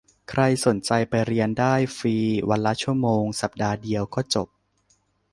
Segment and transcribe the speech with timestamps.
[0.29, 2.15] ใครสนใจไปเรียนได้ ฟรี
[2.49, 4.47] วันละชั่วโมง สัปดาห์เดียวก็จบ